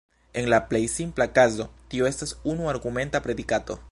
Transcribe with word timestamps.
En 0.33 0.49
la 0.49 0.59
plej 0.71 0.81
simpla 0.93 1.27
kazo, 1.39 1.69
tio 1.93 2.09
estas 2.13 2.35
unu-argumenta 2.53 3.23
predikato. 3.29 3.81